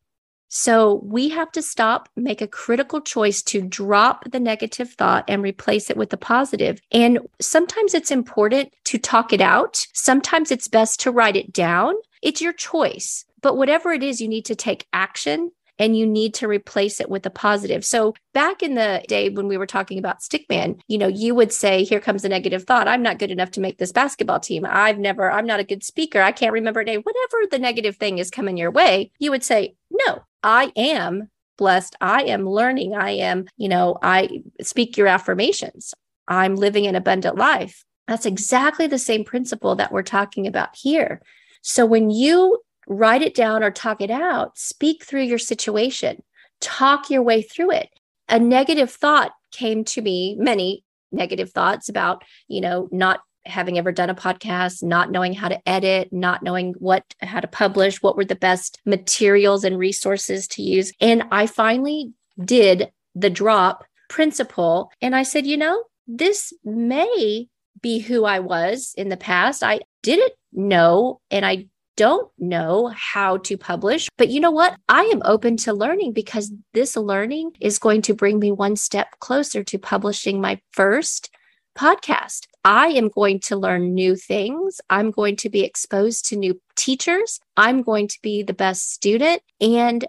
So 0.48 1.00
we 1.04 1.30
have 1.30 1.50
to 1.52 1.62
stop, 1.62 2.08
make 2.16 2.40
a 2.40 2.46
critical 2.46 3.00
choice 3.00 3.42
to 3.42 3.60
drop 3.60 4.30
the 4.30 4.38
negative 4.38 4.90
thought 4.90 5.24
and 5.26 5.42
replace 5.42 5.90
it 5.90 5.96
with 5.96 6.10
the 6.10 6.16
positive. 6.16 6.80
And 6.92 7.18
sometimes 7.40 7.92
it's 7.92 8.12
important 8.12 8.72
to 8.84 8.98
talk 8.98 9.32
it 9.32 9.40
out. 9.40 9.84
Sometimes 9.92 10.52
it's 10.52 10.68
best 10.68 11.00
to 11.00 11.10
write 11.10 11.34
it 11.34 11.52
down. 11.52 11.94
It's 12.22 12.40
your 12.40 12.52
choice. 12.52 13.24
But 13.42 13.56
whatever 13.56 13.92
it 13.92 14.04
is, 14.04 14.20
you 14.20 14.28
need 14.28 14.44
to 14.44 14.54
take 14.54 14.86
action 14.92 15.50
and 15.78 15.96
you 15.96 16.06
need 16.06 16.34
to 16.34 16.48
replace 16.48 17.00
it 17.00 17.10
with 17.10 17.26
a 17.26 17.30
positive. 17.30 17.84
So 17.84 18.14
back 18.32 18.62
in 18.62 18.74
the 18.74 19.02
day 19.08 19.28
when 19.28 19.48
we 19.48 19.56
were 19.56 19.66
talking 19.66 19.98
about 19.98 20.20
stickman, 20.20 20.80
you 20.88 20.98
know, 20.98 21.08
you 21.08 21.34
would 21.34 21.52
say, 21.52 21.84
here 21.84 22.00
comes 22.00 22.24
a 22.24 22.28
negative 22.28 22.64
thought. 22.64 22.88
I'm 22.88 23.02
not 23.02 23.18
good 23.18 23.30
enough 23.30 23.50
to 23.52 23.60
make 23.60 23.78
this 23.78 23.92
basketball 23.92 24.40
team. 24.40 24.66
I've 24.68 24.98
never, 24.98 25.30
I'm 25.30 25.46
not 25.46 25.60
a 25.60 25.64
good 25.64 25.82
speaker. 25.82 26.20
I 26.20 26.32
can't 26.32 26.52
remember 26.52 26.80
a 26.80 26.84
day. 26.84 26.96
Whatever 26.96 27.46
the 27.50 27.58
negative 27.58 27.96
thing 27.96 28.18
is 28.18 28.30
coming 28.30 28.56
your 28.56 28.70
way, 28.70 29.10
you 29.18 29.30
would 29.30 29.42
say, 29.42 29.74
no, 29.90 30.22
I 30.42 30.72
am 30.76 31.30
blessed. 31.56 31.96
I 32.00 32.24
am 32.24 32.48
learning. 32.48 32.94
I 32.94 33.10
am, 33.10 33.46
you 33.56 33.68
know, 33.68 33.98
I 34.02 34.42
speak 34.60 34.96
your 34.96 35.06
affirmations. 35.06 35.94
I'm 36.26 36.56
living 36.56 36.86
an 36.86 36.94
abundant 36.94 37.36
life. 37.36 37.84
That's 38.06 38.26
exactly 38.26 38.86
the 38.86 38.98
same 38.98 39.24
principle 39.24 39.76
that 39.76 39.92
we're 39.92 40.02
talking 40.02 40.46
about 40.46 40.76
here. 40.76 41.22
So 41.62 41.86
when 41.86 42.10
you 42.10 42.60
write 42.88 43.22
it 43.22 43.34
down 43.34 43.62
or 43.62 43.70
talk 43.70 44.00
it 44.00 44.10
out, 44.10 44.58
speak 44.58 45.04
through 45.04 45.22
your 45.22 45.38
situation, 45.38 46.22
talk 46.60 47.10
your 47.10 47.22
way 47.22 47.42
through 47.42 47.72
it. 47.72 47.88
A 48.28 48.38
negative 48.38 48.90
thought 48.90 49.32
came 49.52 49.84
to 49.84 50.02
me, 50.02 50.36
many 50.38 50.84
negative 51.12 51.50
thoughts 51.50 51.88
about, 51.88 52.24
you 52.48 52.60
know, 52.60 52.88
not 52.90 53.20
having 53.46 53.78
ever 53.78 53.92
done 53.92 54.10
a 54.10 54.14
podcast, 54.14 54.82
not 54.82 55.10
knowing 55.10 55.34
how 55.34 55.48
to 55.48 55.68
edit, 55.68 56.12
not 56.12 56.42
knowing 56.42 56.74
what 56.78 57.04
how 57.20 57.40
to 57.40 57.46
publish, 57.46 58.02
what 58.02 58.16
were 58.16 58.24
the 58.24 58.34
best 58.34 58.80
materials 58.86 59.64
and 59.64 59.78
resources 59.78 60.48
to 60.48 60.62
use. 60.62 60.92
And 61.00 61.24
I 61.30 61.46
finally 61.46 62.12
did 62.42 62.90
the 63.14 63.30
drop 63.30 63.84
principle 64.08 64.90
and 65.00 65.14
I 65.14 65.22
said, 65.22 65.46
you 65.46 65.56
know, 65.56 65.84
this 66.06 66.52
may 66.64 67.48
be 67.80 67.98
who 67.98 68.24
I 68.24 68.40
was 68.40 68.94
in 68.96 69.08
the 69.08 69.16
past. 69.16 69.62
I 69.62 69.80
didn't 70.02 70.32
know 70.52 71.20
and 71.30 71.44
I 71.44 71.66
don't 71.96 72.30
know 72.38 72.88
how 72.88 73.38
to 73.38 73.56
publish. 73.56 74.08
But 74.18 74.28
you 74.28 74.40
know 74.40 74.50
what? 74.50 74.76
I 74.88 75.02
am 75.04 75.22
open 75.24 75.56
to 75.58 75.72
learning 75.72 76.12
because 76.12 76.52
this 76.72 76.96
learning 76.96 77.52
is 77.60 77.78
going 77.78 78.02
to 78.02 78.14
bring 78.14 78.38
me 78.38 78.50
one 78.50 78.76
step 78.76 79.18
closer 79.20 79.62
to 79.64 79.78
publishing 79.78 80.40
my 80.40 80.60
first 80.72 81.30
podcast. 81.76 82.46
I 82.64 82.88
am 82.88 83.08
going 83.08 83.40
to 83.40 83.56
learn 83.56 83.94
new 83.94 84.16
things. 84.16 84.80
I'm 84.88 85.10
going 85.10 85.36
to 85.36 85.50
be 85.50 85.62
exposed 85.62 86.26
to 86.26 86.36
new 86.36 86.60
teachers. 86.76 87.40
I'm 87.56 87.82
going 87.82 88.08
to 88.08 88.18
be 88.22 88.42
the 88.42 88.54
best 88.54 88.92
student. 88.92 89.42
And 89.60 90.04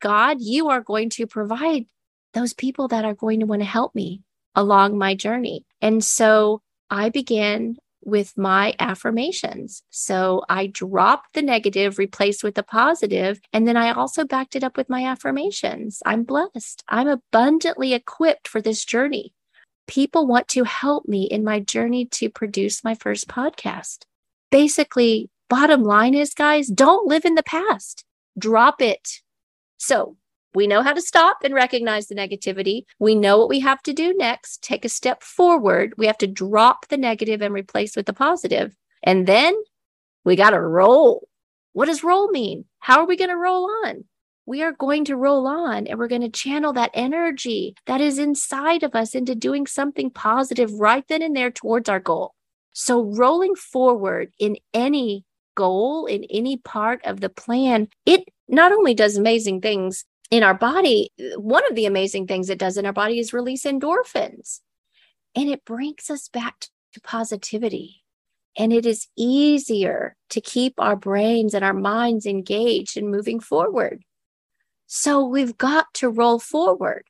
God, 0.00 0.38
you 0.40 0.68
are 0.68 0.80
going 0.80 1.10
to 1.10 1.26
provide 1.26 1.86
those 2.34 2.54
people 2.54 2.88
that 2.88 3.04
are 3.04 3.14
going 3.14 3.40
to 3.40 3.46
want 3.46 3.60
to 3.62 3.66
help 3.66 3.94
me 3.94 4.22
along 4.54 4.98
my 4.98 5.14
journey. 5.14 5.64
And 5.80 6.02
so 6.02 6.62
I 6.90 7.08
began 7.08 7.76
with 8.04 8.36
my 8.36 8.74
affirmations. 8.78 9.82
So 9.90 10.42
I 10.48 10.66
dropped 10.66 11.34
the 11.34 11.42
negative, 11.42 11.98
replaced 11.98 12.42
with 12.42 12.54
the 12.54 12.62
positive, 12.62 13.40
and 13.52 13.66
then 13.66 13.76
I 13.76 13.92
also 13.92 14.24
backed 14.24 14.56
it 14.56 14.64
up 14.64 14.76
with 14.76 14.88
my 14.88 15.04
affirmations. 15.04 16.02
I'm 16.04 16.24
blessed. 16.24 16.84
I'm 16.88 17.08
abundantly 17.08 17.94
equipped 17.94 18.48
for 18.48 18.60
this 18.60 18.84
journey. 18.84 19.32
People 19.86 20.26
want 20.26 20.48
to 20.48 20.64
help 20.64 21.06
me 21.06 21.24
in 21.24 21.44
my 21.44 21.60
journey 21.60 22.06
to 22.06 22.30
produce 22.30 22.84
my 22.84 22.94
first 22.94 23.28
podcast. 23.28 24.04
Basically, 24.50 25.30
bottom 25.48 25.82
line 25.82 26.14
is, 26.14 26.34
guys, 26.34 26.68
don't 26.68 27.06
live 27.06 27.24
in 27.24 27.34
the 27.34 27.42
past, 27.42 28.04
drop 28.38 28.80
it. 28.80 29.20
So 29.78 30.16
we 30.54 30.66
know 30.66 30.82
how 30.82 30.92
to 30.92 31.00
stop 31.00 31.38
and 31.44 31.54
recognize 31.54 32.06
the 32.06 32.14
negativity. 32.14 32.82
We 32.98 33.14
know 33.14 33.38
what 33.38 33.48
we 33.48 33.60
have 33.60 33.82
to 33.84 33.92
do 33.92 34.14
next. 34.14 34.62
Take 34.62 34.84
a 34.84 34.90
step 34.90 35.22
forward. 35.22 35.94
We 35.96 36.06
have 36.06 36.18
to 36.18 36.26
drop 36.26 36.88
the 36.88 36.96
negative 36.96 37.40
and 37.40 37.54
replace 37.54 37.96
with 37.96 38.06
the 38.06 38.12
positive. 38.12 38.76
And 39.02 39.26
then 39.26 39.54
we 40.24 40.36
got 40.36 40.50
to 40.50 40.60
roll. 40.60 41.28
What 41.72 41.86
does 41.86 42.04
roll 42.04 42.28
mean? 42.28 42.66
How 42.80 43.00
are 43.00 43.06
we 43.06 43.16
going 43.16 43.30
to 43.30 43.36
roll 43.36 43.68
on? 43.86 44.04
We 44.44 44.62
are 44.62 44.72
going 44.72 45.04
to 45.06 45.16
roll 45.16 45.46
on 45.46 45.86
and 45.86 45.98
we're 45.98 46.08
going 46.08 46.22
to 46.22 46.28
channel 46.28 46.72
that 46.74 46.90
energy 46.94 47.74
that 47.86 48.00
is 48.00 48.18
inside 48.18 48.82
of 48.82 48.94
us 48.94 49.14
into 49.14 49.34
doing 49.34 49.66
something 49.66 50.10
positive 50.10 50.72
right 50.72 51.06
then 51.08 51.22
and 51.22 51.34
there 51.34 51.50
towards 51.50 51.88
our 51.88 52.00
goal. 52.00 52.34
So, 52.74 53.02
rolling 53.02 53.54
forward 53.54 54.32
in 54.38 54.56
any 54.74 55.24
goal, 55.54 56.06
in 56.06 56.24
any 56.30 56.56
part 56.56 57.00
of 57.04 57.20
the 57.20 57.28
plan, 57.28 57.88
it 58.04 58.24
not 58.48 58.72
only 58.72 58.94
does 58.94 59.16
amazing 59.16 59.60
things 59.60 60.04
in 60.32 60.44
our 60.44 60.54
body, 60.54 61.12
one 61.36 61.64
of 61.70 61.76
the 61.76 61.86
amazing 61.86 62.26
things 62.28 62.50
it 62.50 62.58
does 62.60 62.78
in 62.78 62.86
our 62.86 62.94
body 62.94 63.20
is 63.20 63.34
release 63.34 63.64
endorphins. 63.66 64.54
and 65.36 65.48
it 65.50 65.64
brings 65.64 66.10
us 66.10 66.28
back 66.28 66.66
to 66.94 67.00
positivity. 67.02 68.04
And 68.58 68.72
it 68.72 68.84
is 68.86 69.08
easier 69.16 70.16
to 70.30 70.40
keep 70.42 70.74
our 70.78 70.96
brains 70.96 71.54
and 71.54 71.64
our 71.64 71.74
minds 71.74 72.26
engaged 72.26 72.98
and 72.98 73.10
moving 73.10 73.40
forward. 73.40 74.02
So 74.86 75.24
we've 75.26 75.58
got 75.58 75.94
to 75.96 76.10
roll 76.10 76.38
forward. 76.38 77.04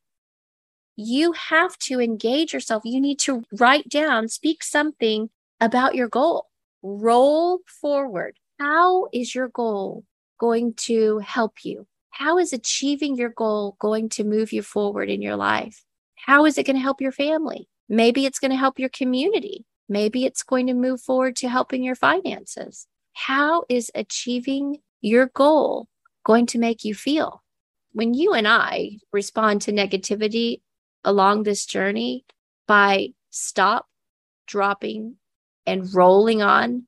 You 0.97 1.33
have 1.33 1.79
to 1.81 2.01
engage 2.01 2.55
yourself. 2.55 2.85
You 2.87 3.01
need 3.01 3.21
to 3.21 3.45
write 3.59 3.89
down, 3.89 4.29
speak 4.29 4.65
something 4.65 5.31
about 5.61 5.95
your 5.95 6.09
goal. 6.09 6.49
Roll 6.83 7.61
forward. 7.67 8.37
How 8.61 9.09
is 9.13 9.35
your 9.35 9.49
goal 9.49 10.05
going 10.39 10.75
to 10.75 11.19
help 11.21 11.65
you? 11.65 11.87
How 12.13 12.39
is 12.39 12.53
achieving 12.53 13.17
your 13.17 13.31
goal 13.31 13.77
going 13.79 14.11
to 14.11 14.25
move 14.25 14.53
you 14.53 14.63
forward 14.63 15.09
in 15.09 15.23
your 15.23 15.37
life? 15.37 15.83
How 16.15 16.45
is 16.45 16.59
it 16.59 16.67
going 16.67 16.77
to 16.77 16.83
help 16.83 17.01
your 17.01 17.11
family? 17.11 17.69
Maybe 17.89 18.27
it's 18.27 18.39
going 18.39 18.51
to 18.51 18.57
help 18.57 18.79
your 18.79 18.91
community. 18.91 19.65
Maybe 19.89 20.25
it's 20.25 20.43
going 20.43 20.67
to 20.67 20.75
move 20.75 21.01
forward 21.01 21.37
to 21.37 21.49
helping 21.49 21.83
your 21.83 21.95
finances. 21.95 22.87
How 23.15 23.65
is 23.69 23.91
achieving 23.95 24.79
your 25.01 25.31
goal 25.35 25.89
going 26.25 26.47
to 26.47 26.59
make 26.59 26.85
you 26.85 26.95
feel? 26.95 27.43
When 27.93 28.13
you 28.15 28.35
and 28.35 28.47
I 28.47 28.99
respond 29.13 29.63
to 29.63 29.73
negativity 29.73 30.61
along 31.05 31.43
this 31.43 31.65
journey 31.65 32.25
by 32.69 33.09
stop, 33.31 33.87
dropping, 34.47 35.17
and 35.67 35.93
rolling 35.95 36.43
on, 36.43 36.87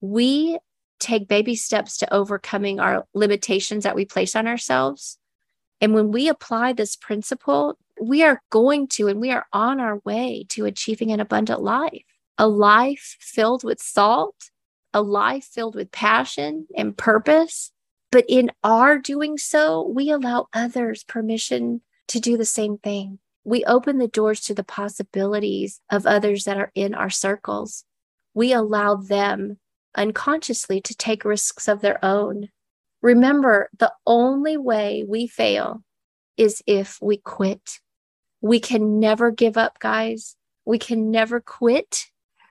we 0.00 0.58
take 1.02 1.28
baby 1.28 1.54
steps 1.56 1.96
to 1.98 2.14
overcoming 2.14 2.80
our 2.80 3.06
limitations 3.12 3.84
that 3.84 3.96
we 3.96 4.04
place 4.04 4.34
on 4.36 4.46
ourselves. 4.46 5.18
And 5.80 5.94
when 5.94 6.12
we 6.12 6.28
apply 6.28 6.72
this 6.72 6.96
principle, 6.96 7.76
we 8.00 8.22
are 8.22 8.40
going 8.50 8.86
to 8.88 9.08
and 9.08 9.20
we 9.20 9.30
are 9.30 9.46
on 9.52 9.80
our 9.80 9.98
way 10.04 10.46
to 10.50 10.64
achieving 10.64 11.10
an 11.10 11.20
abundant 11.20 11.60
life, 11.60 12.04
a 12.38 12.46
life 12.46 13.16
filled 13.20 13.64
with 13.64 13.80
salt, 13.80 14.50
a 14.94 15.02
life 15.02 15.44
filled 15.44 15.74
with 15.74 15.90
passion 15.90 16.66
and 16.76 16.96
purpose. 16.96 17.72
But 18.10 18.24
in 18.28 18.52
our 18.62 18.98
doing 18.98 19.38
so, 19.38 19.86
we 19.88 20.10
allow 20.10 20.46
others 20.52 21.02
permission 21.02 21.80
to 22.08 22.20
do 22.20 22.36
the 22.36 22.44
same 22.44 22.78
thing. 22.78 23.18
We 23.44 23.64
open 23.64 23.98
the 23.98 24.08
doors 24.08 24.40
to 24.42 24.54
the 24.54 24.64
possibilities 24.64 25.80
of 25.90 26.06
others 26.06 26.44
that 26.44 26.58
are 26.58 26.70
in 26.74 26.94
our 26.94 27.10
circles. 27.10 27.84
We 28.34 28.52
allow 28.52 28.96
them 28.96 29.58
unconsciously 29.94 30.80
to 30.80 30.94
take 30.94 31.24
risks 31.24 31.68
of 31.68 31.80
their 31.80 32.02
own. 32.04 32.48
Remember, 33.00 33.68
the 33.78 33.92
only 34.06 34.56
way 34.56 35.04
we 35.06 35.26
fail 35.26 35.82
is 36.36 36.62
if 36.66 36.98
we 37.02 37.16
quit. 37.16 37.80
We 38.40 38.60
can 38.60 39.00
never 39.00 39.30
give 39.30 39.56
up, 39.56 39.78
guys. 39.78 40.36
We 40.64 40.78
can 40.78 41.10
never 41.10 41.40
quit 41.40 42.06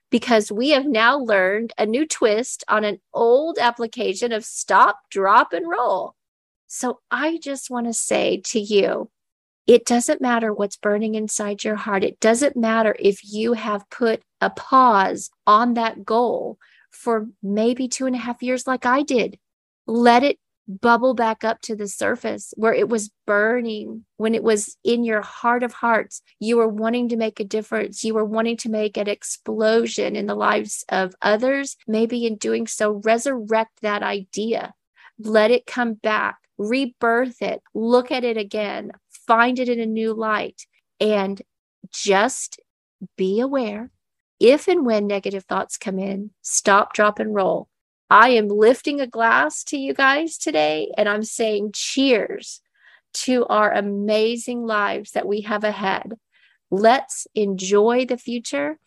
because 0.10 0.52
we 0.52 0.70
have 0.70 0.86
now 0.86 1.18
learned 1.18 1.74
a 1.78 1.86
new 1.86 2.06
twist 2.06 2.64
on 2.68 2.84
an 2.84 3.00
old 3.14 3.58
application 3.60 4.32
of 4.32 4.46
stop, 4.46 5.00
drop, 5.10 5.54
and 5.54 5.68
roll. 5.70 6.16
So 6.68 7.00
I 7.10 7.38
just 7.38 7.70
want 7.70 7.88
to 7.88 7.94
say 7.94 8.42
to 8.46 8.60
you, 8.60 9.10
it 9.68 9.86
doesn't 9.86 10.22
matter 10.22 10.54
what's 10.54 10.76
burning 10.76 11.16
inside 11.16 11.64
your 11.64 11.76
heart. 11.76 12.04
It 12.04 12.20
doesn't 12.20 12.58
matter 12.58 12.96
if 13.00 13.22
you 13.24 13.54
have 13.54 13.90
put 13.90 14.22
a 14.42 14.50
pause 14.50 15.30
on 15.48 15.76
that 15.76 16.04
goal 16.04 16.58
for 16.92 17.28
maybe 17.42 17.88
two 17.88 18.06
and 18.06 18.16
a 18.16 18.20
half 18.20 18.44
years, 18.44 18.68
like 18.68 18.86
I 18.86 19.04
did. 19.04 19.40
Let 19.88 20.24
it 20.24 20.38
bubble 20.68 21.14
back 21.14 21.44
up 21.44 21.60
to 21.62 21.76
the 21.76 21.88
surface 21.88 22.54
where 22.56 22.74
it 22.74 22.88
was 22.88 23.12
burning, 23.26 24.06
when 24.18 24.36
it 24.36 24.44
was 24.44 24.78
in 24.84 25.04
your 25.04 25.22
heart 25.22 25.64
of 25.64 25.74
hearts. 25.74 26.22
You 26.40 26.58
were 26.58 26.68
wanting 26.68 27.10
to 27.10 27.18
make 27.18 27.40
a 27.40 27.46
difference. 27.46 28.04
You 28.04 28.14
were 28.14 28.26
wanting 28.26 28.58
to 28.58 28.70
make 28.70 28.98
an 28.98 29.08
explosion 29.08 30.16
in 30.16 30.28
the 30.28 30.36
lives 30.36 30.86
of 30.90 31.16
others. 31.22 31.78
Maybe 31.88 32.26
in 32.26 32.38
doing 32.38 32.68
so, 32.68 33.02
resurrect 33.04 33.82
that 33.82 34.04
idea. 34.04 34.74
Let 35.20 35.52
it 35.52 35.66
come 35.66 35.94
back, 35.94 36.38
rebirth 36.58 37.42
it, 37.42 37.62
look 37.74 38.12
at 38.12 38.24
it 38.24 38.38
again, 38.38 38.92
find 39.28 39.60
it 39.60 39.70
in 39.70 39.80
a 39.80 39.86
new 39.86 40.14
light, 40.14 40.66
and 41.00 41.42
just 41.92 42.60
be 43.18 43.40
aware 43.40 43.92
if 44.42 44.68
and 44.68 44.86
when 44.86 45.06
negative 45.06 45.46
thoughts 45.46 45.78
come 45.78 46.00
in, 46.00 46.32
stop, 46.42 46.94
drop, 46.94 47.20
and 47.20 47.34
roll. 47.34 47.68
I 48.10 48.30
am 48.30 48.48
lifting 48.48 49.00
a 49.00 49.08
glass 49.08 49.64
to 49.66 49.78
you 49.78 49.94
guys 49.94 50.38
today 50.38 50.92
and 50.98 51.08
I'm 51.08 51.24
saying 51.24 51.72
cheers 51.74 52.60
to 53.14 53.46
our 53.46 53.72
amazing 53.72 54.66
lives 54.66 55.12
that 55.12 55.28
we 55.28 55.42
have 55.42 55.64
ahead. 55.64 56.16
Let's 56.72 57.28
enjoy 57.36 58.06
the 58.06 58.18
future 58.18 58.80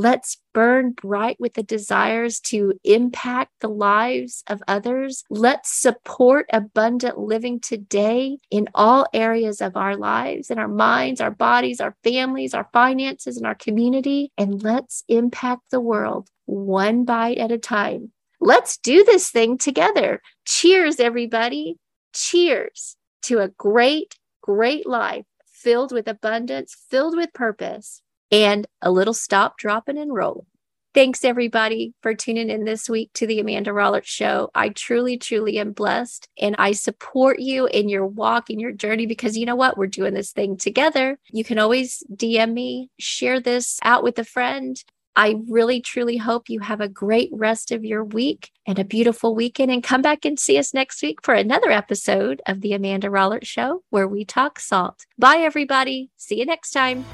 Let's 0.00 0.38
burn 0.54 0.92
bright 0.92 1.36
with 1.38 1.52
the 1.52 1.62
desires 1.62 2.40
to 2.44 2.72
impact 2.84 3.52
the 3.60 3.68
lives 3.68 4.42
of 4.46 4.62
others. 4.66 5.24
Let's 5.28 5.78
support 5.78 6.46
abundant 6.54 7.18
living 7.18 7.60
today 7.60 8.38
in 8.50 8.70
all 8.74 9.06
areas 9.12 9.60
of 9.60 9.76
our 9.76 9.98
lives, 9.98 10.50
in 10.50 10.58
our 10.58 10.68
minds, 10.68 11.20
our 11.20 11.30
bodies, 11.30 11.82
our 11.82 11.94
families, 12.02 12.54
our 12.54 12.66
finances, 12.72 13.36
and 13.36 13.44
our 13.44 13.54
community. 13.54 14.32
And 14.38 14.62
let's 14.62 15.04
impact 15.06 15.64
the 15.70 15.82
world 15.82 16.30
one 16.46 17.04
bite 17.04 17.36
at 17.36 17.52
a 17.52 17.58
time. 17.58 18.10
Let's 18.40 18.78
do 18.78 19.04
this 19.04 19.30
thing 19.30 19.58
together. 19.58 20.22
Cheers, 20.46 20.98
everybody. 20.98 21.76
Cheers 22.14 22.96
to 23.24 23.40
a 23.40 23.48
great, 23.48 24.16
great 24.40 24.86
life 24.86 25.26
filled 25.44 25.92
with 25.92 26.08
abundance, 26.08 26.74
filled 26.88 27.18
with 27.18 27.34
purpose 27.34 28.00
and 28.30 28.66
a 28.82 28.90
little 28.90 29.14
stop, 29.14 29.58
dropping, 29.58 29.98
and 29.98 30.14
rolling. 30.14 30.46
Thanks, 30.92 31.24
everybody, 31.24 31.94
for 32.02 32.14
tuning 32.16 32.50
in 32.50 32.64
this 32.64 32.88
week 32.88 33.10
to 33.14 33.24
the 33.24 33.38
Amanda 33.38 33.70
Rollert 33.70 34.06
Show. 34.06 34.50
I 34.56 34.70
truly, 34.70 35.16
truly 35.16 35.58
am 35.60 35.70
blessed 35.70 36.28
and 36.36 36.56
I 36.58 36.72
support 36.72 37.38
you 37.38 37.66
in 37.66 37.88
your 37.88 38.06
walk, 38.06 38.50
in 38.50 38.58
your 38.58 38.72
journey, 38.72 39.06
because 39.06 39.38
you 39.38 39.46
know 39.46 39.54
what? 39.54 39.78
We're 39.78 39.86
doing 39.86 40.14
this 40.14 40.32
thing 40.32 40.56
together. 40.56 41.16
You 41.30 41.44
can 41.44 41.60
always 41.60 42.02
DM 42.12 42.52
me, 42.52 42.90
share 42.98 43.38
this 43.38 43.78
out 43.84 44.02
with 44.02 44.18
a 44.18 44.24
friend. 44.24 44.82
I 45.14 45.36
really, 45.48 45.80
truly 45.80 46.16
hope 46.16 46.48
you 46.48 46.58
have 46.58 46.80
a 46.80 46.88
great 46.88 47.30
rest 47.32 47.70
of 47.70 47.84
your 47.84 48.04
week 48.04 48.50
and 48.66 48.78
a 48.78 48.84
beautiful 48.84 49.32
weekend. 49.32 49.70
And 49.70 49.84
come 49.84 50.02
back 50.02 50.24
and 50.24 50.40
see 50.40 50.58
us 50.58 50.74
next 50.74 51.02
week 51.02 51.22
for 51.22 51.34
another 51.34 51.70
episode 51.70 52.42
of 52.46 52.62
The 52.62 52.72
Amanda 52.72 53.08
Rollert 53.08 53.44
Show, 53.44 53.84
where 53.90 54.08
we 54.08 54.24
talk 54.24 54.58
salt. 54.58 55.06
Bye, 55.16 55.38
everybody. 55.38 56.10
See 56.16 56.40
you 56.40 56.46
next 56.46 56.72
time. 56.72 57.04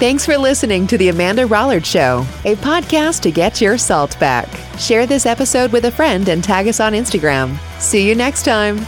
Thanks 0.00 0.26
for 0.26 0.36
listening 0.36 0.88
to 0.88 0.98
The 0.98 1.08
Amanda 1.10 1.46
Rollard 1.46 1.84
Show, 1.86 2.26
a 2.44 2.56
podcast 2.56 3.22
to 3.22 3.30
get 3.30 3.60
your 3.60 3.78
salt 3.78 4.18
back. 4.18 4.48
Share 4.76 5.06
this 5.06 5.24
episode 5.24 5.70
with 5.70 5.84
a 5.84 5.90
friend 5.90 6.28
and 6.28 6.42
tag 6.42 6.66
us 6.66 6.80
on 6.80 6.94
Instagram. 6.94 7.56
See 7.80 8.06
you 8.06 8.16
next 8.16 8.44
time. 8.44 8.84